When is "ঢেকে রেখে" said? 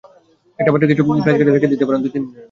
1.43-1.71